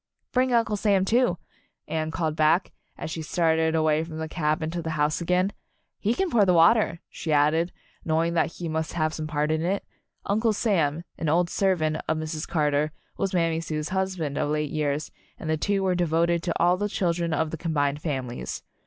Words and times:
"Bring 0.31 0.51
Uncle 0.51 0.77
Sam, 0.77 1.05
too," 1.05 1.37
Anne 1.87 2.09
called 2.09 2.35
back, 2.35 2.71
as 2.97 3.11
she 3.11 3.21
started 3.21 3.75
away 3.75 4.03
from 4.03 4.17
the 4.17 4.27
cabin 4.27 4.71
to 4.71 4.81
the 4.81 4.89
house 4.97 5.21
again. 5.21 5.51
"He 5.99 6.15
can 6.15 6.31
pour 6.31 6.43
the 6.43 6.55
water," 6.55 7.01
she 7.07 7.31
added, 7.31 7.71
knowing 8.03 8.33
that 8.33 8.53
he 8.53 8.67
must 8.67 8.93
have 8.93 9.13
some 9.13 9.27
part 9.27 9.51
in 9.51 9.61
it. 9.61 9.85
Uncle 10.25 10.53
Sam, 10.53 11.03
an 11.19 11.29
old 11.29 11.51
servant 11.51 11.97
of 12.07 12.17
Mrs. 12.17 12.47
Carter, 12.47 12.93
was 13.17 13.31
Mammy 13.35 13.61
Sue's 13.61 13.89
husband 13.89 14.39
of 14.39 14.49
late 14.49 14.71
years, 14.71 15.11
and 15.37 15.47
the 15.51 15.55
two 15.55 15.83
were 15.83 15.93
devoted 15.93 16.41
to 16.41 16.59
all 16.59 16.77
the 16.77 16.89
children 16.89 17.31
of 17.31 17.51
the 17.51 17.55
combined 17.57 18.01
families. 18.01 18.63